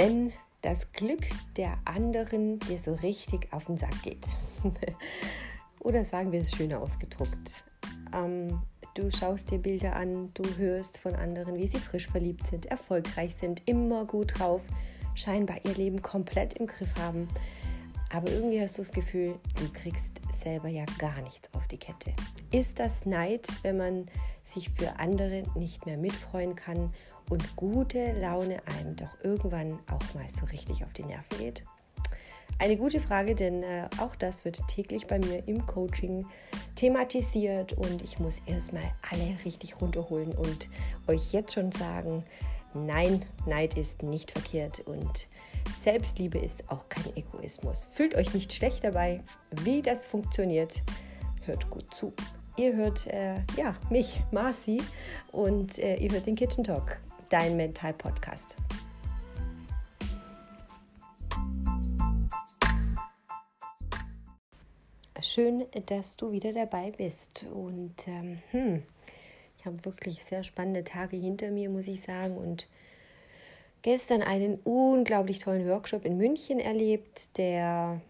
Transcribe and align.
wenn 0.00 0.32
das 0.62 0.92
Glück 0.92 1.26
der 1.58 1.76
anderen 1.84 2.58
dir 2.58 2.78
so 2.78 2.94
richtig 2.94 3.52
auf 3.52 3.66
den 3.66 3.76
Sack 3.76 4.02
geht. 4.02 4.26
Oder 5.78 6.06
sagen 6.06 6.32
wir 6.32 6.40
es 6.40 6.52
schöner 6.52 6.80
ausgedruckt. 6.80 7.62
Ähm, 8.14 8.62
du 8.94 9.10
schaust 9.10 9.50
dir 9.50 9.58
Bilder 9.58 9.94
an, 9.96 10.30
du 10.32 10.42
hörst 10.56 10.96
von 10.96 11.14
anderen, 11.14 11.58
wie 11.58 11.66
sie 11.66 11.80
frisch 11.80 12.06
verliebt 12.06 12.46
sind, 12.46 12.64
erfolgreich 12.64 13.34
sind, 13.38 13.68
immer 13.68 14.06
gut 14.06 14.38
drauf, 14.38 14.62
scheinbar 15.14 15.58
ihr 15.64 15.74
Leben 15.74 16.00
komplett 16.00 16.54
im 16.54 16.66
Griff 16.66 16.94
haben. 16.98 17.28
Aber 18.10 18.30
irgendwie 18.30 18.62
hast 18.62 18.78
du 18.78 18.82
das 18.82 18.92
Gefühl, 18.92 19.34
du 19.56 19.70
kriegst 19.70 20.19
selber 20.40 20.68
ja 20.68 20.84
gar 20.98 21.20
nichts 21.22 21.48
auf 21.54 21.66
die 21.68 21.78
Kette. 21.78 22.12
Ist 22.50 22.78
das 22.78 23.06
Neid, 23.06 23.48
wenn 23.62 23.76
man 23.76 24.06
sich 24.42 24.70
für 24.70 24.98
andere 24.98 25.42
nicht 25.54 25.86
mehr 25.86 25.96
mitfreuen 25.96 26.56
kann 26.56 26.92
und 27.28 27.56
gute 27.56 28.12
Laune 28.20 28.60
einem 28.78 28.96
doch 28.96 29.16
irgendwann 29.22 29.78
auch 29.90 30.14
mal 30.14 30.26
so 30.38 30.46
richtig 30.46 30.84
auf 30.84 30.92
die 30.92 31.04
Nerven 31.04 31.38
geht? 31.38 31.64
Eine 32.58 32.76
gute 32.76 33.00
Frage, 33.00 33.34
denn 33.34 33.62
äh, 33.62 33.88
auch 33.98 34.14
das 34.16 34.44
wird 34.44 34.66
täglich 34.68 35.06
bei 35.06 35.18
mir 35.18 35.46
im 35.48 35.64
Coaching 35.64 36.26
thematisiert 36.74 37.72
und 37.72 38.02
ich 38.02 38.18
muss 38.18 38.42
erstmal 38.44 38.92
alle 39.10 39.36
richtig 39.44 39.80
runterholen 39.80 40.32
und 40.32 40.68
euch 41.06 41.32
jetzt 41.32 41.54
schon 41.54 41.72
sagen, 41.72 42.24
nein, 42.74 43.24
Neid 43.46 43.76
ist 43.76 44.02
nicht 44.02 44.30
verkehrt 44.30 44.80
und 44.80 45.28
Selbstliebe 45.76 46.38
ist 46.38 46.70
auch 46.70 46.88
kein 46.88 47.16
Egoismus. 47.16 47.88
Fühlt 47.92 48.14
euch 48.14 48.34
nicht 48.34 48.52
schlecht 48.52 48.84
dabei, 48.84 49.22
wie 49.62 49.82
das 49.82 50.06
funktioniert. 50.06 50.82
Hört 51.44 51.70
gut 51.70 51.92
zu. 51.94 52.12
Ihr 52.56 52.76
hört 52.76 53.06
äh, 53.06 53.36
ja 53.56 53.74
mich, 53.88 54.22
Marci, 54.30 54.82
und 55.32 55.78
äh, 55.78 55.96
ihr 55.96 56.10
hört 56.10 56.26
den 56.26 56.34
Kitchen 56.34 56.64
Talk, 56.64 56.98
dein 57.28 57.56
Mental 57.56 57.94
Podcast. 57.94 58.56
Schön, 65.22 65.66
dass 65.86 66.16
du 66.16 66.32
wieder 66.32 66.52
dabei 66.52 66.92
bist. 66.96 67.44
Und 67.52 67.94
ähm, 68.08 68.38
hm, 68.50 68.82
ich 69.60 69.66
habe 69.66 69.84
wirklich 69.84 70.24
sehr 70.24 70.42
spannende 70.42 70.84
Tage 70.84 71.18
hinter 71.18 71.50
mir, 71.50 71.68
muss 71.68 71.86
ich 71.86 72.00
sagen. 72.00 72.38
Und 72.38 72.66
gestern 73.82 74.22
einen 74.22 74.58
unglaublich 74.64 75.38
tollen 75.38 75.68
Workshop 75.68 76.06
in 76.06 76.16
München 76.16 76.58
erlebt, 76.58 77.36
der 77.36 78.00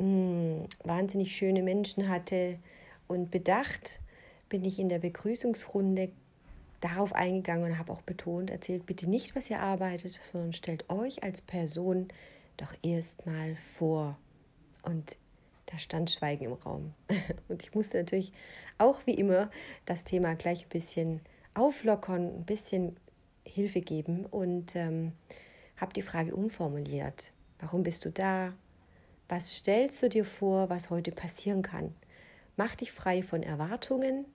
mh, 0.00 0.04
hm, 0.04 0.64
wahnsinnig 0.82 1.36
schöne 1.36 1.62
Menschen 1.62 2.08
hatte. 2.08 2.58
Und 3.06 3.30
bedacht 3.30 4.00
bin 4.48 4.64
ich 4.64 4.80
in 4.80 4.88
der 4.88 4.98
Begrüßungsrunde 4.98 6.10
darauf 6.80 7.14
eingegangen 7.14 7.70
und 7.70 7.78
habe 7.78 7.92
auch 7.92 8.02
betont, 8.02 8.50
erzählt 8.50 8.84
bitte 8.84 9.08
nicht, 9.08 9.36
was 9.36 9.48
ihr 9.48 9.60
arbeitet, 9.60 10.18
sondern 10.24 10.52
stellt 10.54 10.90
euch 10.90 11.22
als 11.22 11.40
Person 11.40 12.08
doch 12.56 12.74
erstmal 12.82 13.54
vor. 13.54 14.18
Und 14.82 15.16
da 15.66 15.78
stand 15.78 16.10
Schweigen 16.10 16.44
im 16.44 16.52
Raum. 16.52 16.94
Und 17.48 17.62
ich 17.62 17.74
musste 17.74 17.98
natürlich 17.98 18.32
auch 18.78 19.00
wie 19.06 19.14
immer 19.14 19.50
das 19.84 20.04
Thema 20.04 20.34
gleich 20.34 20.66
ein 20.66 20.68
bisschen 20.68 21.20
auflockern, 21.54 22.36
ein 22.36 22.44
bisschen 22.44 22.96
Hilfe 23.46 23.80
geben 23.80 24.26
und 24.26 24.76
ähm, 24.76 25.12
habe 25.76 25.92
die 25.92 26.02
Frage 26.02 26.34
umformuliert. 26.34 27.32
Warum 27.60 27.82
bist 27.82 28.04
du 28.04 28.10
da? 28.10 28.52
Was 29.28 29.56
stellst 29.56 30.02
du 30.02 30.08
dir 30.08 30.24
vor, 30.24 30.68
was 30.68 30.90
heute 30.90 31.12
passieren 31.12 31.62
kann? 31.62 31.94
Mach 32.56 32.74
dich 32.74 32.92
frei 32.92 33.22
von 33.22 33.42
Erwartungen 33.42 34.26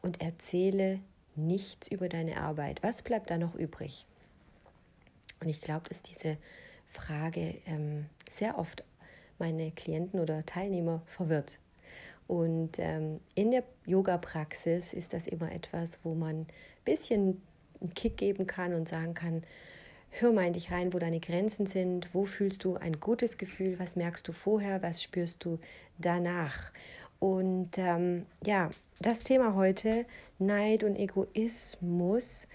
und 0.00 0.20
erzähle 0.20 1.00
nichts 1.34 1.88
über 1.88 2.08
deine 2.08 2.38
Arbeit. 2.38 2.82
Was 2.82 3.02
bleibt 3.02 3.30
da 3.30 3.38
noch 3.38 3.54
übrig? 3.54 4.06
Und 5.40 5.48
ich 5.48 5.60
glaube, 5.60 5.88
dass 5.88 6.02
diese 6.02 6.38
Frage 6.86 7.56
ähm, 7.66 8.06
sehr 8.30 8.58
oft 8.58 8.84
meine 9.42 9.72
Klienten 9.72 10.20
oder 10.20 10.46
Teilnehmer 10.46 11.02
verwirrt. 11.04 11.58
Und 12.28 12.78
ähm, 12.78 13.20
in 13.34 13.50
der 13.50 13.64
Yoga-Praxis 13.84 14.92
ist 14.92 15.12
das 15.12 15.26
immer 15.26 15.50
etwas, 15.52 15.98
wo 16.04 16.14
man 16.14 16.42
ein 16.42 16.46
bisschen 16.84 17.42
einen 17.80 17.92
Kick 17.94 18.16
geben 18.16 18.46
kann 18.46 18.72
und 18.72 18.88
sagen 18.88 19.14
kann, 19.14 19.42
hör 20.10 20.32
mal 20.32 20.46
in 20.46 20.52
dich 20.52 20.70
rein, 20.70 20.92
wo 20.92 20.98
deine 20.98 21.18
Grenzen 21.18 21.66
sind, 21.66 22.08
wo 22.14 22.24
fühlst 22.24 22.64
du 22.64 22.76
ein 22.76 23.00
gutes 23.00 23.36
Gefühl, 23.36 23.78
was 23.78 23.96
merkst 23.96 24.26
du 24.28 24.32
vorher, 24.32 24.80
was 24.80 25.02
spürst 25.02 25.44
du 25.44 25.58
danach. 25.98 26.70
Und 27.18 27.76
ähm, 27.78 28.26
ja, 28.44 28.70
das 29.00 29.24
Thema 29.24 29.54
heute, 29.56 30.06
Neid 30.38 30.84
und 30.84 30.96
Egoismus. 30.96 32.46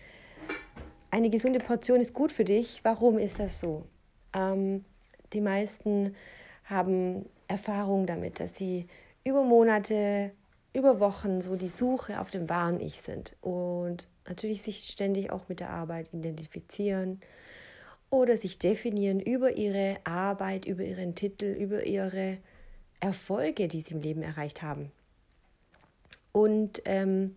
Eine 1.11 1.29
gesunde 1.29 1.59
Portion 1.59 1.99
ist 1.99 2.13
gut 2.13 2.31
für 2.31 2.45
dich. 2.45 2.79
Warum 2.83 3.17
ist 3.17 3.39
das 3.39 3.59
so? 3.59 3.85
Ähm, 4.33 4.85
die 5.33 5.41
meisten 5.41 6.15
haben 6.69 7.25
Erfahrung 7.47 8.05
damit, 8.05 8.39
dass 8.39 8.55
sie 8.55 8.87
über 9.23 9.43
Monate, 9.43 10.31
über 10.73 10.99
Wochen 10.99 11.41
so 11.41 11.55
die 11.55 11.69
Suche 11.69 12.19
auf 12.19 12.31
dem 12.31 12.49
wahren 12.49 12.79
Ich 12.79 13.01
sind 13.01 13.35
und 13.41 14.07
natürlich 14.27 14.61
sich 14.61 14.83
ständig 14.83 15.31
auch 15.31 15.49
mit 15.49 15.59
der 15.59 15.69
Arbeit 15.69 16.13
identifizieren 16.13 17.21
oder 18.09 18.37
sich 18.37 18.57
definieren 18.59 19.19
über 19.19 19.57
ihre 19.57 19.97
Arbeit, 20.03 20.65
über 20.65 20.83
ihren 20.83 21.15
Titel, 21.15 21.45
über 21.45 21.85
ihre 21.85 22.37
Erfolge, 22.99 23.67
die 23.67 23.81
sie 23.81 23.93
im 23.93 24.01
Leben 24.01 24.21
erreicht 24.21 24.61
haben. 24.61 24.91
Und 26.31 26.81
ähm, 26.85 27.35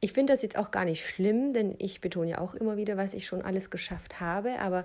ich 0.00 0.12
finde 0.12 0.32
das 0.32 0.42
jetzt 0.42 0.56
auch 0.56 0.70
gar 0.70 0.84
nicht 0.84 1.06
schlimm, 1.06 1.52
denn 1.52 1.74
ich 1.78 2.00
betone 2.00 2.30
ja 2.30 2.38
auch 2.38 2.54
immer 2.54 2.76
wieder, 2.76 2.96
was 2.96 3.14
ich 3.14 3.26
schon 3.26 3.42
alles 3.42 3.70
geschafft 3.70 4.20
habe, 4.20 4.58
aber 4.60 4.84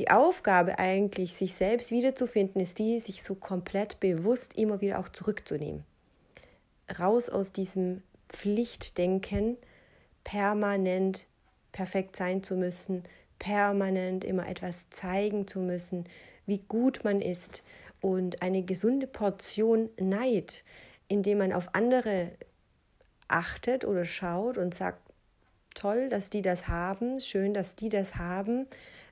die 0.00 0.10
Aufgabe 0.10 0.78
eigentlich, 0.78 1.36
sich 1.36 1.54
selbst 1.54 1.90
wiederzufinden, 1.90 2.58
ist 2.62 2.78
die, 2.78 3.00
sich 3.00 3.22
so 3.22 3.34
komplett 3.34 4.00
bewusst 4.00 4.56
immer 4.56 4.80
wieder 4.80 4.98
auch 4.98 5.10
zurückzunehmen. 5.10 5.84
Raus 6.98 7.28
aus 7.28 7.52
diesem 7.52 8.02
Pflichtdenken, 8.30 9.58
permanent 10.24 11.26
perfekt 11.72 12.16
sein 12.16 12.42
zu 12.42 12.56
müssen, 12.56 13.04
permanent 13.38 14.24
immer 14.24 14.48
etwas 14.48 14.88
zeigen 14.88 15.46
zu 15.46 15.60
müssen, 15.60 16.06
wie 16.46 16.62
gut 16.66 17.04
man 17.04 17.20
ist 17.20 17.62
und 18.00 18.40
eine 18.40 18.62
gesunde 18.62 19.06
Portion 19.06 19.90
Neid, 19.98 20.64
indem 21.08 21.38
man 21.38 21.52
auf 21.52 21.74
andere 21.74 22.30
achtet 23.28 23.84
oder 23.84 24.06
schaut 24.06 24.56
und 24.56 24.74
sagt, 24.74 25.09
toll, 25.74 26.08
dass 26.08 26.30
die 26.30 26.42
das 26.42 26.68
haben, 26.68 27.20
schön, 27.20 27.54
dass 27.54 27.74
die 27.74 27.88
das 27.88 28.16
haben, 28.16 28.66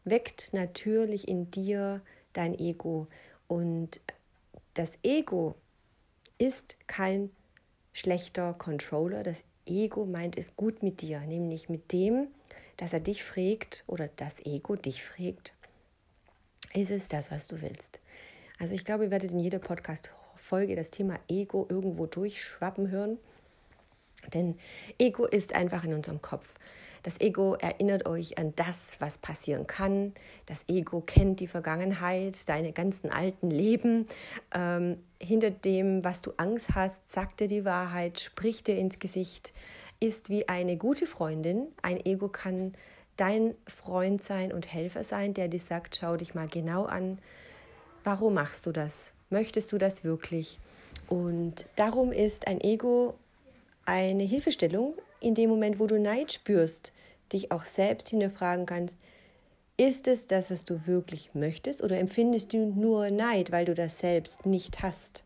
weckt 0.05 0.53
natürlich 0.53 1.29
in 1.29 1.51
dir 1.51 2.01
dein 2.33 2.59
Ego. 2.59 3.07
Und 3.47 4.01
das 4.75 4.91
Ego 5.03 5.55
ist 6.39 6.77
kein 6.87 7.31
schlechter 7.93 8.55
Controller. 8.55 9.23
Das 9.23 9.45
Ego 9.67 10.07
meint 10.07 10.37
es 10.37 10.57
gut 10.57 10.83
mit 10.83 11.01
dir, 11.01 11.21
nämlich 11.21 11.69
mit 11.69 11.93
dem, 11.93 12.29
dass 12.77 12.93
er 12.93 13.01
dich 13.01 13.25
fragt 13.25 13.85
oder 13.87 14.09
das 14.17 14.35
Ego 14.45 14.77
dich 14.77 15.03
fragt, 15.03 15.53
ist 16.75 16.91
es 16.91 17.09
das, 17.09 17.31
was 17.31 17.47
du 17.49 17.61
willst? 17.61 18.01
Also 18.59 18.75
ich 18.75 18.85
glaube, 18.85 19.05
ihr 19.05 19.11
werdet 19.11 19.33
in 19.33 19.39
jeder 19.39 19.59
Podcast-Folge 19.59 20.77
das 20.77 20.91
Thema 20.91 21.19
Ego 21.29 21.67
irgendwo 21.69 22.07
durchschwappen 22.07 22.91
hören. 22.91 23.19
Denn 24.35 24.57
Ego 24.99 25.27
ist 25.27 25.55
einfach 25.55 25.85
in 25.85 25.95
unserem 25.95 26.23
Kopf. 26.23 26.55
Das 27.03 27.21
Ego 27.21 27.55
erinnert 27.55 28.07
euch 28.07 28.39
an 28.39 28.53
das, 28.57 28.97
was 28.99 29.19
passieren 29.19 29.67
kann. 29.67 30.13
Das 30.47 30.61
Ego 30.69 31.01
kennt 31.01 31.41
die 31.41 31.47
Vergangenheit, 31.47 32.49
deine 32.49 32.73
ganzen 32.73 33.11
alten 33.11 33.51
Leben. 33.51 34.07
Ähm, 34.55 34.99
hinter 35.21 35.51
dem, 35.51 36.05
was 36.05 36.23
du 36.23 36.33
Angst 36.37 36.75
hast, 36.75 37.01
sagt 37.11 37.41
dir 37.41 37.47
die 37.47 37.65
Wahrheit, 37.65 38.21
spricht 38.21 38.67
dir 38.67 38.77
ins 38.77 38.99
Gesicht, 38.99 39.53
ist 40.01 40.29
wie 40.29 40.49
eine 40.49 40.77
gute 40.77 41.07
Freundin. 41.07 41.69
Ein 41.83 42.05
Ego 42.05 42.29
kann 42.29 42.75
dein 43.17 43.55
Freund 43.67 44.23
sein 44.25 44.53
und 44.53 44.73
Helfer 44.73 45.05
sein, 45.05 45.35
der 45.35 45.49
dir 45.49 45.61
sagt, 45.61 45.97
schau 45.97 46.17
dich 46.17 46.35
mal 46.35 46.49
genau 46.49 46.85
an, 46.85 47.19
warum 48.05 48.35
machst 48.35 48.67
du 48.67 48.73
das? 48.73 49.13
Möchtest 49.31 49.73
du 49.73 49.79
das 49.79 50.05
wirklich? 50.05 50.59
Und 51.09 51.67
darum 51.77 52.13
ist 52.13 52.47
ein 52.47 52.61
Ego 52.61 53.15
eine 53.89 54.25
Hilfestellung 54.25 54.95
in 55.19 55.35
dem 55.35 55.49
Moment, 55.49 55.81
wo 55.81 55.87
du 55.87 55.99
Neid 55.99 56.31
spürst, 56.31 56.93
dich 57.33 57.51
auch 57.53 57.65
selbst 57.65 58.11
hinterfragen 58.11 58.67
kannst, 58.67 58.99
ist 59.79 60.07
es 60.07 60.27
das, 60.27 60.51
was 60.51 60.67
du 60.67 60.87
wirklich 60.87 61.35
möchtest 61.35 61.83
oder 61.83 61.99
empfindest 61.99 62.53
du 62.53 62.67
nur 62.67 63.11
Neid, 63.11 63.51
weil 63.51 63.65
du 63.65 63.75
das 63.75 63.99
selbst 63.99 64.45
nicht 64.45 64.83
hast? 64.83 65.25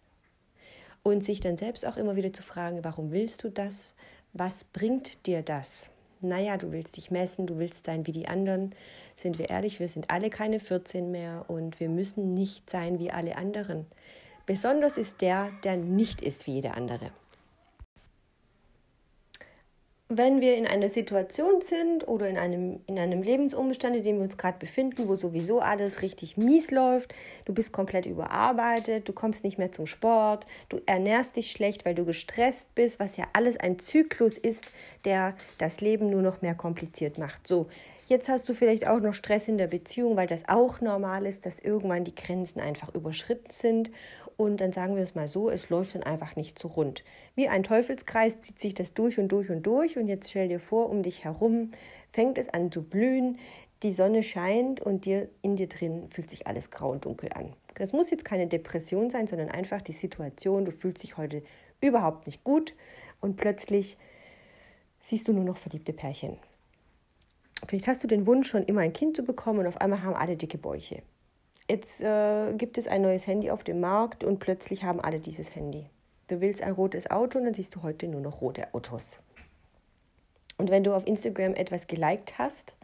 Und 1.03 1.25
sich 1.25 1.41
dann 1.41 1.59
selbst 1.59 1.85
auch 1.85 1.97
immer 1.97 2.15
wieder 2.15 2.33
zu 2.33 2.45
fragen, 2.45 2.85
warum 2.85 3.11
willst 3.11 3.43
du 3.43 3.51
das? 3.51 3.95
Was 4.33 4.63
bringt 4.63 5.27
dir 5.27 5.43
das? 5.43 5.91
Naja, 6.21 6.57
du 6.57 6.71
willst 6.71 6.97
dich 6.97 7.11
messen, 7.11 7.49
du 7.49 7.59
willst 7.59 7.85
sein 7.87 8.07
wie 8.07 8.13
die 8.13 8.29
anderen. 8.29 8.77
Sind 9.17 9.41
wir 9.41 9.51
ehrlich, 9.51 9.81
wir 9.81 9.89
sind 9.89 10.09
alle 10.09 10.31
keine 10.31 10.61
14 10.61 11.11
mehr 11.11 11.47
und 11.49 11.81
wir 11.81 11.89
müssen 11.89 12.33
nicht 12.33 12.71
sein 12.71 13.01
wie 13.01 13.11
alle 13.11 13.35
anderen. 13.35 13.87
Besonders 14.47 14.99
ist 14.99 15.21
der, 15.21 15.51
der 15.65 15.77
nicht 15.77 16.21
ist 16.21 16.47
wie 16.47 16.53
jeder 16.53 16.77
andere. 16.77 17.11
Wenn 20.19 20.41
wir 20.41 20.57
in 20.57 20.67
einer 20.67 20.89
Situation 20.89 21.63
sind 21.63 22.07
oder 22.07 22.29
in 22.29 22.39
einem, 22.39 22.81
in 22.87 22.99
einem 22.99 23.23
Lebensumstand, 23.23 23.97
in 23.97 24.03
dem 24.03 24.17
wir 24.17 24.25
uns 24.25 24.37
gerade 24.37 24.59
befinden, 24.59 25.09
wo 25.09 25.15
sowieso 25.15 25.61
alles 25.61 26.03
richtig 26.03 26.37
mies 26.37 26.71
läuft, 26.71 27.15
du 27.45 27.55
bist 27.55 27.73
komplett 27.73 28.07
überarbeitet, 28.07 29.09
du 29.09 29.13
kommst 29.13 29.45
nicht 29.45 29.59
mehr 29.59 29.73
zum 29.73 29.87
Sport, 29.87 30.47
du 30.69 30.79
ernährst 30.87 31.37
dich 31.37 31.51
schlecht, 31.51 31.85
weil 31.85 31.95
du 31.95 32.05
gestresst 32.05 32.75
bist, 32.75 33.01
was 33.01 33.17
ja 33.17 33.25
alles 33.33 33.57
ein 33.59 33.79
Zyklus 33.79 34.39
ist, 34.39 34.73
der 35.05 35.35
das 35.59 35.81
Leben 35.81 36.11
nur 36.11 36.23
noch 36.23 36.43
mehr 36.43 36.55
kompliziert 36.55 37.19
macht. 37.19 37.47
So, 37.47 37.69
Jetzt 38.13 38.29
hast 38.29 38.47
du 38.47 38.53
vielleicht 38.53 38.87
auch 38.87 39.01
noch 39.01 39.15
Stress 39.15 39.49
in 39.49 39.57
der 39.57 39.69
Beziehung, 39.69 40.17
weil 40.17 40.27
das 40.27 40.43
auch 40.47 40.83
normal 40.83 41.25
ist, 41.25 41.47
dass 41.47 41.59
irgendwann 41.59 42.05
die 42.05 42.15
Grenzen 42.15 42.61
einfach 42.61 42.95
überschritten 42.95 43.51
sind. 43.51 43.91
Und 44.37 44.61
dann 44.61 44.73
sagen 44.73 44.97
wir 44.97 45.03
es 45.03 45.15
mal 45.15 45.29
so, 45.29 45.51
es 45.51 45.69
läuft 45.71 45.95
dann 45.95 46.03
einfach 46.03 46.37
nicht 46.37 46.59
so 46.59 46.69
rund. 46.69 47.05
Wie 47.35 47.49
ein 47.49 47.63
Teufelskreis 47.63 48.41
zieht 48.41 48.61
sich 48.61 48.75
das 48.75 48.95
durch 48.95 49.19
und 49.19 49.29
durch 49.29 49.51
und 49.51 49.67
durch. 49.67 49.97
Und 49.97 50.09
jetzt 50.09 50.31
stell 50.31 50.49
dir 50.49 50.61
vor, 50.61 50.91
um 50.91 51.03
dich 51.03 51.25
herum 51.25 51.71
fängt 52.09 52.39
es 52.39 52.49
an 52.49 52.73
zu 52.73 52.83
blühen, 52.83 53.39
die 53.83 53.93
Sonne 53.93 54.23
scheint 54.23 54.81
und 54.81 55.05
dir 55.05 55.29
in 55.43 55.57
dir 55.57 55.69
drin 55.69 56.09
fühlt 56.09 56.31
sich 56.31 56.47
alles 56.47 56.71
grau 56.71 56.91
und 56.91 57.05
dunkel 57.05 57.31
an. 57.33 57.53
Das 57.75 57.93
muss 57.93 58.11
jetzt 58.11 58.25
keine 58.25 58.47
Depression 58.47 59.11
sein, 59.11 59.27
sondern 59.27 59.51
einfach 59.51 59.83
die 59.83 59.93
Situation, 59.93 60.65
du 60.65 60.73
fühlst 60.73 61.03
dich 61.03 61.17
heute 61.17 61.43
überhaupt 61.81 62.27
nicht 62.27 62.45
gut 62.45 62.75
und 63.21 63.37
plötzlich 63.37 63.97
siehst 65.01 65.27
du 65.27 65.33
nur 65.33 65.45
noch 65.45 65.57
verliebte 65.57 65.93
Pärchen. 65.93 66.39
Vielleicht 67.65 67.87
hast 67.87 68.03
du 68.03 68.09
den 68.09 68.27
Wunsch, 68.27 68.49
schon 68.49 68.65
immer 68.65 68.81
ein 68.81 68.93
Kind 68.93 69.17
zu 69.17 69.23
bekommen 69.23 69.61
und 69.61 69.67
auf 69.67 69.81
einmal 69.81 70.03
haben 70.03 70.15
alle 70.15 70.37
dicke 70.37 70.59
Bäuche. 70.59 71.03
Jetzt 71.73 72.03
äh, 72.03 72.53
gibt 72.53 72.77
es 72.77 72.87
ein 72.87 73.01
neues 73.01 73.27
Handy 73.27 73.51
auf 73.51 73.65
dem 73.65 73.81
Markt 73.81 74.25
und 74.25 74.41
plötzlich 74.41 74.85
haben 74.85 75.01
alle 75.01 75.21
dieses 75.21 75.55
Handy. 75.57 75.87
Du 76.29 76.43
willst 76.43 76.63
ein 76.63 76.73
rotes 76.73 77.11
Auto 77.11 77.39
und 77.39 77.47
dann 77.47 77.55
siehst 77.55 77.75
du 77.75 77.83
heute 77.83 78.09
nur 78.09 78.21
noch 78.21 78.43
rote 78.43 78.75
Autos. 78.75 79.21
Und 80.59 80.69
wenn 80.71 80.85
du 80.85 80.93
auf 80.93 81.07
Instagram 81.07 81.55
etwas 81.55 81.87
geliked 81.87 82.37
hast, 82.37 82.77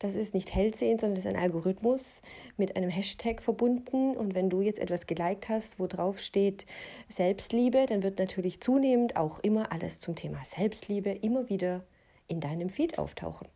das 0.00 0.16
ist 0.16 0.34
nicht 0.34 0.52
hellsehend, 0.52 1.00
sondern 1.00 1.14
das 1.14 1.26
ist 1.26 1.30
ein 1.30 1.40
Algorithmus 1.40 2.20
mit 2.56 2.74
einem 2.74 2.90
Hashtag 2.90 3.40
verbunden. 3.40 4.16
Und 4.16 4.34
wenn 4.34 4.50
du 4.50 4.62
jetzt 4.62 4.80
etwas 4.80 5.06
geliked 5.06 5.48
hast, 5.48 5.78
wo 5.78 5.86
drauf 5.86 6.18
steht 6.18 6.66
Selbstliebe, 7.08 7.86
dann 7.86 8.02
wird 8.02 8.18
natürlich 8.18 8.60
zunehmend 8.60 9.14
auch 9.14 9.38
immer 9.38 9.70
alles 9.70 10.00
zum 10.00 10.16
Thema 10.16 10.44
Selbstliebe 10.44 11.10
immer 11.10 11.48
wieder 11.48 11.84
in 12.26 12.40
deinem 12.40 12.68
Feed 12.68 12.98
auftauchen 12.98 13.46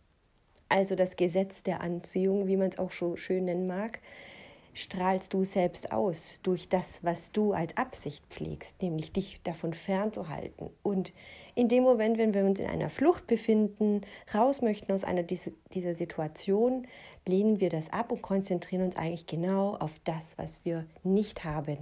also 0.72 0.94
das 0.94 1.16
Gesetz 1.16 1.62
der 1.62 1.82
Anziehung, 1.82 2.46
wie 2.48 2.56
man 2.56 2.70
es 2.70 2.78
auch 2.78 2.92
so 2.92 3.16
schön 3.16 3.44
nennen 3.44 3.66
mag, 3.66 4.00
strahlst 4.74 5.34
du 5.34 5.44
selbst 5.44 5.92
aus 5.92 6.30
durch 6.42 6.68
das, 6.68 7.00
was 7.02 7.30
du 7.32 7.52
als 7.52 7.76
Absicht 7.76 8.24
pflegst, 8.30 8.80
nämlich 8.82 9.12
dich 9.12 9.40
davon 9.44 9.74
fernzuhalten. 9.74 10.70
Und 10.82 11.12
in 11.54 11.68
dem 11.68 11.82
Moment, 11.82 12.18
wenn 12.18 12.32
wir 12.32 12.44
uns 12.44 12.58
in 12.58 12.66
einer 12.66 12.90
Flucht 12.90 13.26
befinden, 13.26 14.00
raus 14.34 14.62
möchten 14.62 14.92
aus 14.92 15.04
einer 15.04 15.22
dieser 15.22 15.94
Situation, 15.94 16.86
lehnen 17.26 17.60
wir 17.60 17.68
das 17.68 17.92
ab 17.92 18.12
und 18.12 18.22
konzentrieren 18.22 18.84
uns 18.84 18.96
eigentlich 18.96 19.26
genau 19.26 19.76
auf 19.76 20.00
das, 20.04 20.38
was 20.38 20.64
wir 20.64 20.86
nicht 21.04 21.44
haben. 21.44 21.78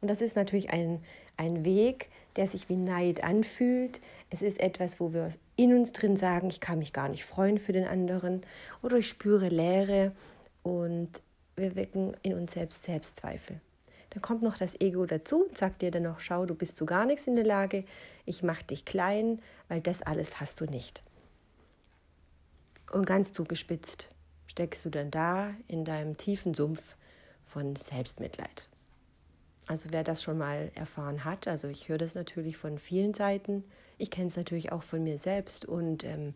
Und 0.00 0.08
das 0.08 0.20
ist 0.20 0.36
natürlich 0.36 0.70
ein, 0.70 1.00
ein 1.36 1.64
Weg, 1.64 2.10
der 2.36 2.46
sich 2.46 2.68
wie 2.68 2.76
Neid 2.76 3.22
anfühlt. 3.22 4.00
Es 4.30 4.42
ist 4.42 4.60
etwas, 4.60 5.00
wo 5.00 5.12
wir 5.12 5.30
in 5.56 5.74
uns 5.74 5.92
drin 5.92 6.16
sagen, 6.16 6.48
ich 6.48 6.60
kann 6.60 6.78
mich 6.78 6.92
gar 6.92 7.08
nicht 7.08 7.24
freuen 7.24 7.58
für 7.58 7.72
den 7.72 7.86
anderen 7.86 8.42
oder 8.82 8.96
ich 8.96 9.08
spüre 9.08 9.48
Leere 9.48 10.12
und 10.62 11.22
wir 11.56 11.76
wecken 11.76 12.16
in 12.22 12.34
uns 12.34 12.52
selbst 12.52 12.84
Selbstzweifel. 12.84 13.60
Dann 14.10 14.20
kommt 14.20 14.42
noch 14.42 14.58
das 14.58 14.78
Ego 14.80 15.06
dazu 15.06 15.46
und 15.46 15.56
sagt 15.56 15.80
dir 15.80 15.90
dann 15.90 16.02
noch, 16.02 16.20
schau, 16.20 16.44
du 16.44 16.54
bist 16.54 16.76
zu 16.76 16.84
gar 16.84 17.06
nichts 17.06 17.26
in 17.26 17.36
der 17.36 17.46
Lage, 17.46 17.84
ich 18.26 18.42
mache 18.42 18.64
dich 18.64 18.84
klein, 18.84 19.40
weil 19.68 19.80
das 19.80 20.02
alles 20.02 20.38
hast 20.38 20.60
du 20.60 20.66
nicht. 20.66 21.02
Und 22.90 23.06
ganz 23.06 23.32
zugespitzt 23.32 24.08
steckst 24.46 24.84
du 24.84 24.90
dann 24.90 25.10
da 25.10 25.54
in 25.66 25.86
deinem 25.86 26.18
tiefen 26.18 26.52
Sumpf 26.52 26.94
von 27.42 27.74
Selbstmitleid. 27.74 28.68
Also 29.66 29.88
wer 29.92 30.04
das 30.04 30.22
schon 30.22 30.36
mal 30.36 30.70
erfahren 30.74 31.24
hat, 31.24 31.48
also 31.48 31.68
ich 31.68 31.88
höre 31.88 31.96
das 31.98 32.14
natürlich 32.14 32.58
von 32.58 32.76
vielen 32.76 33.14
Seiten, 33.14 33.64
ich 33.96 34.10
kenne 34.10 34.26
es 34.26 34.36
natürlich 34.36 34.72
auch 34.72 34.82
von 34.82 35.02
mir 35.02 35.18
selbst 35.18 35.64
und 35.64 36.04
ähm, 36.04 36.34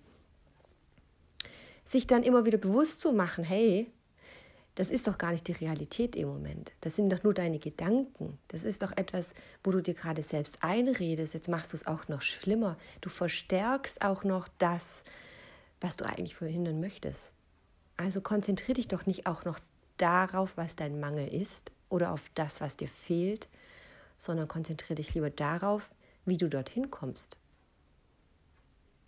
sich 1.85 2.07
dann 2.07 2.23
immer 2.23 2.47
wieder 2.47 2.59
bewusst 2.59 3.03
zu 3.03 3.13
machen, 3.13 3.45
hey, 3.45 3.91
das 4.77 4.89
ist 4.89 5.09
doch 5.09 5.19
gar 5.19 5.33
nicht 5.33 5.49
die 5.49 5.53
Realität 5.53 6.15
im 6.15 6.29
Moment. 6.29 6.73
Das 6.83 6.95
sind 6.97 7.11
doch 7.11 7.23
nur 7.23 7.35
deine 7.35 7.59
Gedanken. 7.59 8.39
Das 8.49 8.63
ist 8.63 8.83
doch 8.83 8.93
etwas, 8.97 9.31
wo 9.65 9.71
du 9.71 9.83
dir 9.83 9.95
gerade 9.95 10.23
selbst 10.23 10.63
einredest. 10.63 11.35
Jetzt 11.35 11.49
machst 11.49 11.73
du 11.73 11.77
es 11.77 11.87
auch 11.87 12.09
noch 12.09 12.23
schlimmer. 12.23 12.77
Du 13.01 13.09
verstärkst 13.09 14.03
auch 14.03 14.23
noch 14.23 14.49
das, 14.59 15.03
was 15.81 15.97
du 15.97 16.05
eigentlich 16.05 16.35
verhindern 16.35 16.79
möchtest. 16.79 17.33
Also 17.97 18.21
konzentriere 18.21 18.75
dich 18.75 18.89
doch 18.89 19.07
nicht 19.07 19.27
auch 19.27 19.45
noch 19.45 19.59
darauf, 19.97 20.57
was 20.57 20.77
dein 20.77 21.01
Mangel 21.01 21.27
ist, 21.27 21.73
oder 21.89 22.13
auf 22.13 22.31
das, 22.35 22.61
was 22.61 22.77
dir 22.77 22.89
fehlt, 22.89 23.49
sondern 24.17 24.49
konzentriere 24.49 24.97
dich 24.97 25.15
lieber 25.15 25.31
darauf, 25.31 25.95
wie 26.25 26.37
du 26.37 26.49
dorthin 26.49 26.91
kommst. 26.91 27.39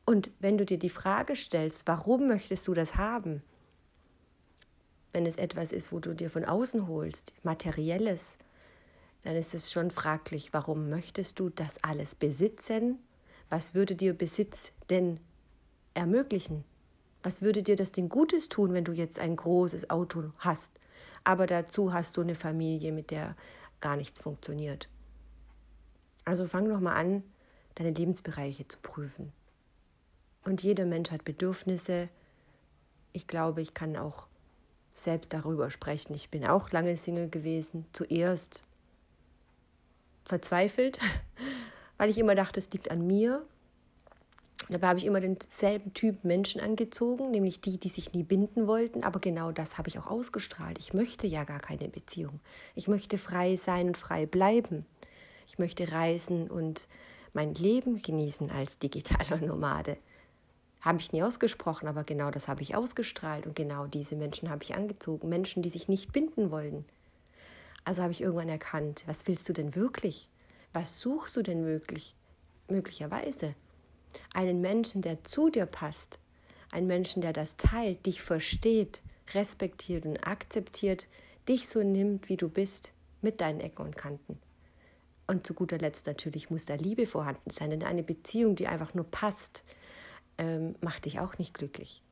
Und 0.04 0.30
wenn 0.38 0.56
du 0.56 0.64
dir 0.64 0.78
die 0.78 0.88
Frage 0.88 1.36
stellst, 1.36 1.82
warum 1.86 2.28
möchtest 2.28 2.66
du 2.68 2.74
das 2.74 2.96
haben? 2.96 3.42
Wenn 5.18 5.26
es 5.26 5.34
etwas 5.34 5.72
ist, 5.72 5.90
wo 5.90 5.98
du 5.98 6.14
dir 6.14 6.30
von 6.30 6.44
außen 6.44 6.86
holst, 6.86 7.32
materielles, 7.42 8.38
dann 9.24 9.34
ist 9.34 9.52
es 9.52 9.72
schon 9.72 9.90
fraglich, 9.90 10.52
warum 10.52 10.90
möchtest 10.90 11.40
du 11.40 11.48
das 11.50 11.72
alles 11.82 12.14
besitzen? 12.14 13.00
Was 13.50 13.74
würde 13.74 13.96
dir 13.96 14.14
Besitz 14.14 14.70
denn 14.90 15.18
ermöglichen? 15.94 16.62
Was 17.24 17.42
würde 17.42 17.64
dir 17.64 17.74
das 17.74 17.90
denn 17.90 18.08
Gutes 18.08 18.48
tun, 18.48 18.72
wenn 18.74 18.84
du 18.84 18.92
jetzt 18.92 19.18
ein 19.18 19.34
großes 19.34 19.90
Auto 19.90 20.30
hast? 20.38 20.78
aber 21.24 21.48
dazu 21.48 21.92
hast 21.92 22.16
du 22.16 22.20
eine 22.20 22.36
Familie, 22.36 22.92
mit 22.92 23.10
der 23.10 23.34
gar 23.80 23.96
nichts 23.96 24.20
funktioniert. 24.20 24.88
Also 26.24 26.46
fang 26.46 26.68
doch 26.68 26.80
mal 26.80 26.94
an, 26.94 27.22
deine 27.74 27.90
Lebensbereiche 27.90 28.66
zu 28.68 28.78
prüfen. 28.78 29.32
Und 30.44 30.62
jeder 30.62 30.86
Mensch 30.86 31.10
hat 31.10 31.24
Bedürfnisse. 31.24 32.08
Ich 33.12 33.26
glaube, 33.26 33.60
ich 33.60 33.74
kann 33.74 33.96
auch 33.96 34.27
selbst 34.98 35.32
darüber 35.32 35.70
sprechen. 35.70 36.14
Ich 36.14 36.30
bin 36.30 36.46
auch 36.46 36.70
lange 36.70 36.96
Single 36.96 37.28
gewesen. 37.28 37.86
Zuerst 37.92 38.62
verzweifelt, 40.24 40.98
weil 41.98 42.10
ich 42.10 42.18
immer 42.18 42.34
dachte, 42.34 42.60
es 42.60 42.70
liegt 42.70 42.90
an 42.90 43.06
mir. 43.06 43.44
Dabei 44.68 44.88
habe 44.88 44.98
ich 44.98 45.06
immer 45.06 45.20
denselben 45.20 45.94
Typ 45.94 46.24
Menschen 46.24 46.60
angezogen, 46.60 47.30
nämlich 47.30 47.60
die, 47.60 47.78
die 47.78 47.88
sich 47.88 48.12
nie 48.12 48.24
binden 48.24 48.66
wollten. 48.66 49.02
Aber 49.02 49.20
genau 49.20 49.52
das 49.52 49.78
habe 49.78 49.88
ich 49.88 49.98
auch 49.98 50.08
ausgestrahlt. 50.08 50.78
Ich 50.78 50.92
möchte 50.92 51.26
ja 51.26 51.44
gar 51.44 51.60
keine 51.60 51.88
Beziehung. 51.88 52.40
Ich 52.74 52.88
möchte 52.88 53.16
frei 53.16 53.56
sein 53.56 53.88
und 53.88 53.96
frei 53.96 54.26
bleiben. 54.26 54.84
Ich 55.46 55.58
möchte 55.58 55.90
reisen 55.90 56.50
und 56.50 56.88
mein 57.32 57.54
Leben 57.54 58.02
genießen 58.02 58.50
als 58.50 58.78
digitaler 58.78 59.38
Nomade. 59.46 59.96
Habe 60.80 60.98
ich 60.98 61.12
nie 61.12 61.22
ausgesprochen, 61.22 61.88
aber 61.88 62.04
genau 62.04 62.30
das 62.30 62.48
habe 62.48 62.62
ich 62.62 62.76
ausgestrahlt 62.76 63.46
und 63.46 63.56
genau 63.56 63.86
diese 63.86 64.14
Menschen 64.14 64.48
habe 64.48 64.62
ich 64.62 64.74
angezogen. 64.74 65.28
Menschen, 65.28 65.62
die 65.62 65.70
sich 65.70 65.88
nicht 65.88 66.12
binden 66.12 66.50
wollten. 66.50 66.84
Also 67.84 68.02
habe 68.02 68.12
ich 68.12 68.20
irgendwann 68.20 68.48
erkannt, 68.48 69.04
was 69.06 69.26
willst 69.26 69.48
du 69.48 69.52
denn 69.52 69.74
wirklich? 69.74 70.28
Was 70.72 71.00
suchst 71.00 71.36
du 71.36 71.42
denn 71.42 71.64
wirklich? 71.64 72.14
Möglicherweise 72.68 73.54
einen 74.34 74.60
Menschen, 74.60 75.02
der 75.02 75.24
zu 75.24 75.50
dir 75.50 75.66
passt, 75.66 76.18
einen 76.70 76.86
Menschen, 76.86 77.22
der 77.22 77.32
das 77.32 77.56
teilt, 77.56 78.06
dich 78.06 78.22
versteht, 78.22 79.02
respektiert 79.34 80.04
und 80.04 80.18
akzeptiert, 80.18 81.06
dich 81.48 81.68
so 81.68 81.82
nimmt, 81.82 82.28
wie 82.28 82.36
du 82.36 82.48
bist, 82.48 82.92
mit 83.22 83.40
deinen 83.40 83.60
Ecken 83.60 83.86
und 83.86 83.96
Kanten. 83.96 84.38
Und 85.26 85.46
zu 85.46 85.54
guter 85.54 85.78
Letzt 85.78 86.06
natürlich 86.06 86.50
muss 86.50 86.64
da 86.64 86.74
Liebe 86.74 87.06
vorhanden 87.06 87.50
sein, 87.50 87.70
denn 87.70 87.82
eine 87.82 88.02
Beziehung, 88.02 88.54
die 88.54 88.66
einfach 88.66 88.94
nur 88.94 89.04
passt, 89.04 89.62
ähm, 90.38 90.74
macht 90.80 91.04
dich 91.04 91.20
auch 91.20 91.38
nicht 91.38 91.54
glücklich. 91.54 92.02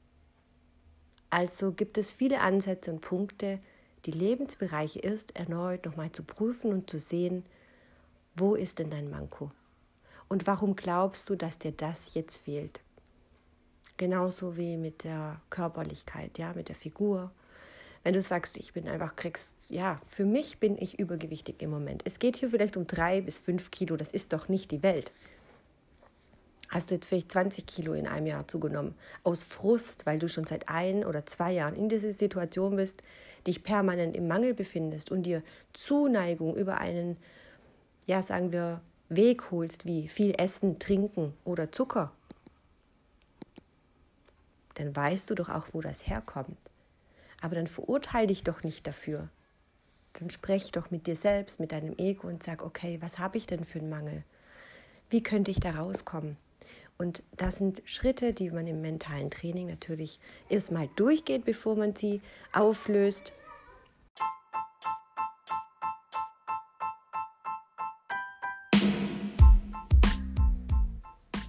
Also 1.30 1.73
gibt 1.73 1.99
es 1.99 2.12
viele 2.12 2.40
Ansätze 2.40 2.92
und 2.92 3.00
Punkte, 3.00 3.59
die 4.04 4.12
Lebensbereiche 4.12 5.00
ist, 5.00 5.35
erneut 5.35 5.85
nochmal 5.85 6.12
zu 6.12 6.23
prüfen 6.23 6.73
und 6.73 6.88
zu 6.88 7.00
sehen, 7.00 7.45
wo 8.37 8.54
ist 8.54 8.78
denn 8.78 8.90
dein 8.90 9.11
Manko? 9.11 9.50
Und 10.28 10.47
warum 10.47 10.76
glaubst 10.76 11.28
du, 11.28 11.37
dass 11.37 11.59
dir 11.59 11.73
das 11.73 12.14
jetzt 12.14 12.37
fehlt? 12.37 12.80
Genauso 13.97 14.56
wie 14.56 14.76
mit 14.76 15.04
der 15.04 15.40
Körperlichkeit, 15.50 16.38
ja, 16.38 16.52
mit 16.52 16.68
der 16.68 16.76
Figur. 16.76 17.30
Wenn 18.02 18.12
du 18.12 18.23
sagst, 18.23 18.56
ich 18.59 18.73
bin 18.73 18.88
einfach, 18.88 19.16
kriegst, 19.16 19.71
ja, 19.71 20.00
für 20.06 20.25
mich 20.25 20.61
bin 20.61 20.76
ich 20.78 20.99
übergewichtig 20.99 21.61
im 21.61 21.71
Moment. 21.71 22.02
Es 22.04 22.18
geht 22.18 22.37
hier 22.37 22.50
vielleicht 22.50 22.76
um 22.76 22.87
drei 22.87 23.21
bis 23.21 23.38
fünf 23.38 23.71
Kilo, 23.71 23.97
das 23.97 24.12
ist 24.12 24.33
doch 24.33 24.49
nicht 24.49 24.71
die 24.71 24.83
Welt. 24.83 25.12
Hast 26.68 26.90
du 26.90 26.94
jetzt 26.94 27.06
vielleicht 27.06 27.32
20 27.32 27.66
Kilo 27.66 27.92
in 27.94 28.06
einem 28.06 28.26
Jahr 28.26 28.49
zugenommen, 28.49 28.94
aus 29.23 29.42
Frust, 29.42 30.04
weil 30.06 30.18
du 30.18 30.28
schon 30.28 30.46
seit 30.46 30.68
ein 30.68 31.04
oder 31.04 31.25
zwei 31.26 31.52
Jahren 31.52 31.76
in 31.76 31.88
dieser 31.88 32.12
Situation 32.12 32.76
bist, 32.76 33.02
dich 33.46 33.62
permanent 33.62 34.16
im 34.16 34.26
Mangel 34.26 34.54
befindest 34.54 35.11
und 35.11 35.25
dir 35.25 35.42
Zuneigung 35.73 36.56
über 36.56 36.78
einen, 36.78 37.16
ja, 38.06 38.23
sagen 38.23 38.52
wir, 38.52 38.80
Weg 39.08 39.52
holst, 39.52 39.87
wie 39.87 40.08
viel 40.08 40.35
Essen, 40.37 40.80
Trinken 40.80 41.32
oder 41.44 41.70
Zucker, 41.70 42.11
dann 44.75 44.94
weißt 44.94 45.30
du 45.30 45.35
doch 45.35 45.49
auch, 45.49 45.68
wo 45.73 45.80
das 45.80 46.06
herkommt. 46.06 46.58
Aber 47.40 47.54
dann 47.54 47.66
verurteile 47.66 48.26
dich 48.26 48.42
doch 48.42 48.62
nicht 48.62 48.87
dafür. 48.87 49.28
Dann 50.14 50.30
sprech 50.30 50.73
doch 50.73 50.90
mit 50.90 51.06
dir 51.06 51.16
selbst, 51.16 51.61
mit 51.61 51.73
deinem 51.73 51.94
Ego 51.99 52.26
und 52.26 52.42
sag, 52.42 52.62
okay, 52.64 52.99
was 53.00 53.18
habe 53.18 53.38
ich 53.38 53.46
denn 53.46 53.64
für 53.64 53.78
einen 53.78 53.90
Mangel? 53.90 54.25
Wie 55.08 55.23
könnte 55.23 55.50
ich 55.50 55.61
da 55.61 55.73
rauskommen? 55.73 56.37
Und 56.98 57.22
das 57.36 57.56
sind 57.56 57.82
Schritte, 57.84 58.32
die 58.32 58.50
man 58.50 58.66
im 58.66 58.80
mentalen 58.80 59.30
Training 59.30 59.68
natürlich 59.68 60.18
erstmal 60.48 60.88
durchgeht, 60.96 61.44
bevor 61.44 61.76
man 61.76 61.94
sie 61.94 62.20
auflöst. 62.52 63.34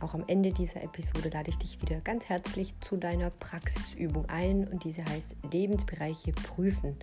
Auch 0.08 0.14
am 0.14 0.24
Ende 0.28 0.54
dieser 0.54 0.82
Episode 0.84 1.28
lade 1.28 1.50
ich 1.50 1.58
dich 1.58 1.82
wieder 1.82 2.00
ganz 2.00 2.30
herzlich 2.30 2.74
zu 2.80 2.96
deiner 2.96 3.30
Praxisübung 3.30 4.24
ein 4.30 4.66
und 4.66 4.86
diese 4.86 5.04
heißt 5.04 5.36
Lebensbereiche 5.52 6.32
prüfen. 6.32 6.96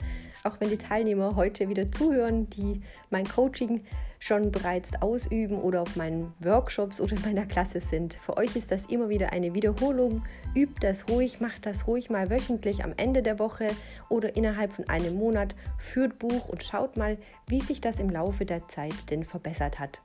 Auch 0.42 0.58
wenn 0.58 0.70
die 0.70 0.78
Teilnehmer 0.78 1.36
heute 1.36 1.68
wieder 1.68 1.92
zuhören, 1.92 2.48
die 2.48 2.80
mein 3.10 3.28
Coaching 3.28 3.82
schon 4.20 4.50
bereits 4.50 5.02
ausüben 5.02 5.58
oder 5.58 5.82
auf 5.82 5.96
meinen 5.96 6.32
Workshops 6.40 6.98
oder 6.98 7.14
in 7.14 7.20
meiner 7.20 7.44
Klasse 7.44 7.82
sind. 7.82 8.14
Für 8.14 8.38
euch 8.38 8.56
ist 8.56 8.70
das 8.70 8.86
immer 8.86 9.10
wieder 9.10 9.34
eine 9.34 9.52
Wiederholung. 9.52 10.24
Übt 10.54 10.80
das 10.80 11.06
ruhig, 11.10 11.40
macht 11.40 11.66
das 11.66 11.86
ruhig 11.86 12.08
mal 12.08 12.30
wöchentlich 12.30 12.84
am 12.84 12.94
Ende 12.96 13.22
der 13.22 13.38
Woche 13.38 13.68
oder 14.08 14.34
innerhalb 14.34 14.72
von 14.72 14.88
einem 14.88 15.16
Monat. 15.16 15.54
Führt 15.76 16.18
Buch 16.18 16.48
und 16.48 16.62
schaut 16.62 16.96
mal, 16.96 17.18
wie 17.48 17.60
sich 17.60 17.82
das 17.82 18.00
im 18.00 18.08
Laufe 18.08 18.46
der 18.46 18.66
Zeit 18.68 18.94
denn 19.10 19.24
verbessert 19.24 19.78
hat. 19.78 20.00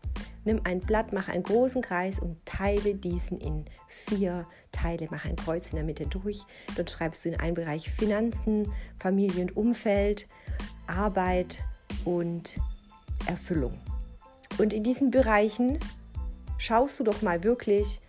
Nimm 0.45 0.61
ein 0.63 0.79
Blatt, 0.79 1.13
mach 1.13 1.27
einen 1.27 1.43
großen 1.43 1.81
Kreis 1.81 2.19
und 2.19 2.43
teile 2.45 2.95
diesen 2.95 3.39
in 3.39 3.65
vier 3.87 4.45
Teile. 4.71 5.07
Mach 5.11 5.25
ein 5.25 5.35
Kreuz 5.35 5.69
in 5.69 5.75
der 5.75 5.85
Mitte 5.85 6.05
durch. 6.07 6.43
Dort 6.75 6.89
schreibst 6.89 7.25
du 7.25 7.29
in 7.29 7.39
einen 7.39 7.55
Bereich 7.55 7.89
Finanzen, 7.89 8.71
Familie 8.95 9.43
und 9.43 9.57
Umfeld, 9.57 10.27
Arbeit 10.87 11.59
und 12.05 12.59
Erfüllung. 13.25 13.77
Und 14.57 14.73
in 14.73 14.83
diesen 14.83 15.11
Bereichen 15.11 15.77
schaust 16.57 16.99
du 16.99 17.03
doch 17.03 17.21
mal 17.21 17.43
wirklich, 17.43 18.01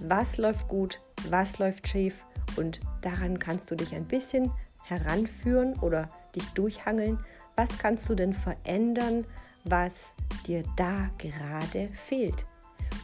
was 0.00 0.38
läuft 0.38 0.68
gut, 0.68 1.00
was 1.28 1.58
läuft 1.58 1.88
schief 1.88 2.24
und 2.56 2.80
daran 3.02 3.38
kannst 3.38 3.70
du 3.70 3.74
dich 3.74 3.94
ein 3.94 4.06
bisschen 4.06 4.50
heranführen 4.84 5.74
oder 5.80 6.08
dich 6.34 6.46
durchhangeln. 6.50 7.18
Was 7.56 7.68
kannst 7.78 8.08
du 8.08 8.14
denn 8.14 8.34
verändern, 8.34 9.24
was 9.64 10.14
dir 10.46 10.62
da 10.76 11.10
gerade 11.18 11.88
fehlt? 11.94 12.46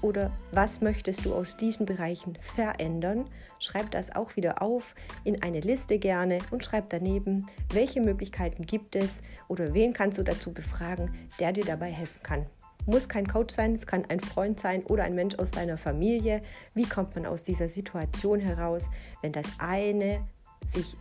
Oder 0.02 0.30
was 0.52 0.80
möchtest 0.80 1.26
du 1.26 1.34
aus 1.34 1.56
diesen 1.56 1.84
Bereichen 1.84 2.36
verändern? 2.36 3.28
Schreib 3.58 3.90
das 3.90 4.14
auch 4.14 4.36
wieder 4.36 4.62
auf 4.62 4.94
in 5.24 5.42
eine 5.42 5.60
Liste 5.60 5.98
gerne 5.98 6.38
und 6.50 6.64
schreib 6.64 6.88
daneben, 6.90 7.46
welche 7.72 8.00
Möglichkeiten 8.00 8.64
gibt 8.64 8.96
es 8.96 9.10
oder 9.48 9.74
wen 9.74 9.92
kannst 9.92 10.18
du 10.18 10.22
dazu 10.22 10.52
befragen, 10.52 11.10
der 11.38 11.52
dir 11.52 11.64
dabei 11.64 11.90
helfen 11.90 12.22
kann. 12.22 12.46
Muss 12.86 13.08
kein 13.08 13.28
Coach 13.28 13.54
sein, 13.54 13.74
es 13.74 13.86
kann 13.86 14.06
ein 14.06 14.20
Freund 14.20 14.58
sein 14.58 14.84
oder 14.84 15.04
ein 15.04 15.14
Mensch 15.14 15.34
aus 15.38 15.50
deiner 15.50 15.76
Familie. 15.76 16.40
Wie 16.74 16.86
kommt 16.86 17.14
man 17.14 17.26
aus 17.26 17.42
dieser 17.42 17.68
Situation 17.68 18.40
heraus, 18.40 18.88
wenn 19.20 19.32
das 19.32 19.44
eine 19.58 20.26
sich 20.72 20.96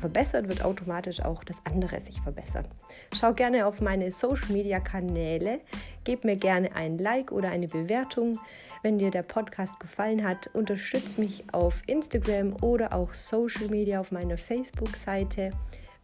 verbessert, 0.00 0.48
wird 0.48 0.64
automatisch 0.64 1.20
auch 1.20 1.44
das 1.44 1.56
andere 1.64 2.00
sich 2.00 2.20
verbessern. 2.20 2.66
Schau 3.14 3.32
gerne 3.32 3.66
auf 3.66 3.80
meine 3.80 4.10
Social 4.12 4.52
Media 4.52 4.80
Kanäle, 4.80 5.60
gib 6.04 6.24
mir 6.24 6.36
gerne 6.36 6.74
ein 6.74 6.98
Like 6.98 7.32
oder 7.32 7.50
eine 7.50 7.68
Bewertung. 7.68 8.38
Wenn 8.82 8.98
dir 8.98 9.10
der 9.10 9.22
Podcast 9.22 9.78
gefallen 9.80 10.24
hat, 10.24 10.48
unterstütze 10.54 11.20
mich 11.20 11.44
auf 11.52 11.82
Instagram 11.86 12.56
oder 12.62 12.92
auch 12.92 13.14
Social 13.14 13.68
Media 13.68 14.00
auf 14.00 14.12
meiner 14.12 14.38
Facebook-Seite 14.38 15.50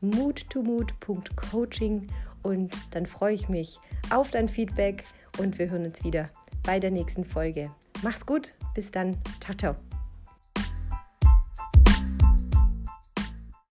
moodtomood.coaching 0.00 2.08
und 2.42 2.72
dann 2.90 3.06
freue 3.06 3.34
ich 3.34 3.48
mich 3.48 3.78
auf 4.10 4.30
dein 4.30 4.48
Feedback 4.48 5.04
und 5.38 5.58
wir 5.58 5.70
hören 5.70 5.86
uns 5.86 6.04
wieder 6.04 6.28
bei 6.64 6.80
der 6.80 6.90
nächsten 6.90 7.24
Folge. 7.24 7.70
Mach's 8.02 8.26
gut, 8.26 8.52
bis 8.74 8.90
dann, 8.90 9.16
ciao, 9.40 9.56
ciao. 9.56 9.91